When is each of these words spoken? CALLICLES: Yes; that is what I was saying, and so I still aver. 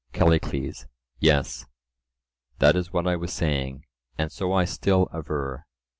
CALLICLES: 0.13 0.87
Yes; 1.19 1.67
that 2.57 2.75
is 2.75 2.91
what 2.91 3.05
I 3.05 3.15
was 3.15 3.31
saying, 3.31 3.85
and 4.17 4.31
so 4.31 4.51
I 4.51 4.65
still 4.65 5.07
aver. 5.13 5.67